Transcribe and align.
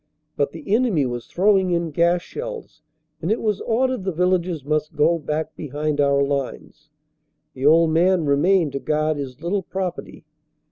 But 0.35 0.51
the 0.51 0.73
enemy 0.73 1.05
was 1.05 1.27
throwing 1.27 1.69
in 1.69 1.91
gas 1.91 2.23
shells 2.23 2.81
and 3.21 3.31
it 3.31 3.39
was 3.39 3.61
ordered 3.61 4.03
the 4.03 4.11
villagers 4.11 4.65
must 4.65 4.95
go 4.95 5.19
back 5.19 5.55
behind 5.55 6.01
our 6.01 6.23
lines. 6.23 6.89
The 7.53 7.67
old 7.67 7.91
man 7.91 8.25
remained 8.25 8.71
to 8.71 8.79
guard 8.79 9.17
his 9.17 9.43
little 9.43 9.61
property. 9.61 10.25